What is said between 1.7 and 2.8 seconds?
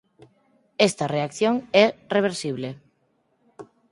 é reversible.